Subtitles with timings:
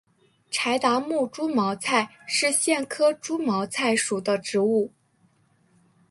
[0.49, 4.91] 柴达木猪毛菜是苋科猪毛菜属的植物。